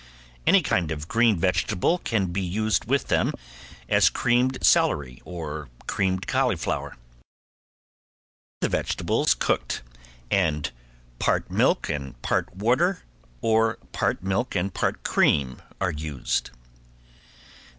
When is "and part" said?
10.31-11.51, 11.87-12.51, 14.55-15.03